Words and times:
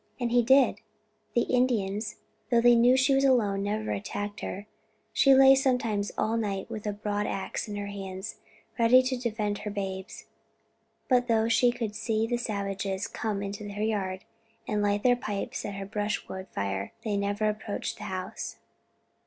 And 0.19 0.31
he 0.31 0.41
did; 0.41 0.79
the 1.35 1.43
Indians, 1.43 2.15
though 2.49 2.59
they 2.59 2.73
knew 2.73 2.97
she 2.97 3.13
was 3.13 3.23
alone, 3.23 3.61
never 3.61 3.91
attacked 3.91 4.39
her. 4.39 4.65
She 5.13 5.31
lay 5.35 5.53
sometimes 5.53 6.11
all 6.17 6.37
night 6.37 6.71
with 6.71 6.87
a 6.87 6.91
broadax 6.91 7.67
in 7.67 7.75
her 7.75 7.85
hands, 7.85 8.37
ready 8.79 9.03
to 9.03 9.15
defend 9.15 9.59
her 9.59 9.69
babes; 9.69 10.25
but 11.07 11.27
though 11.27 11.47
she 11.47 11.71
could 11.71 11.95
see 11.95 12.25
the 12.25 12.37
savages 12.37 13.05
come 13.07 13.43
into 13.43 13.71
her 13.73 13.83
yard 13.83 14.25
and 14.67 14.81
light 14.81 15.03
their 15.03 15.15
pipes 15.15 15.63
at 15.65 15.75
her 15.75 15.85
brushwood 15.85 16.47
fire, 16.47 16.93
they 17.03 17.15
never 17.15 17.47
approached 17.47 17.97
the 17.99 18.05
house?" 18.05 18.55